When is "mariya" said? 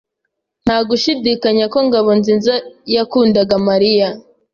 3.67-4.09